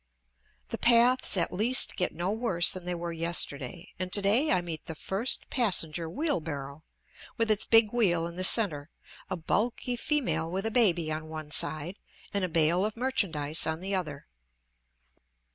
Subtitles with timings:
[0.69, 4.59] The paths at least get no worse than they were yesterday, and to day I
[4.59, 6.83] meet the first passenger wheelbarrow,
[7.37, 8.89] with its big wheel in the centre,
[9.29, 11.99] a bulky female with a baby on one side,
[12.33, 14.25] and a bale of merchandise on the other.